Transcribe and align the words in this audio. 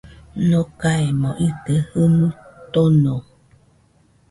Nokaemo 0.49 1.29
ite 1.47 1.75
jɨnuo 1.93 2.29
tono 2.73 3.13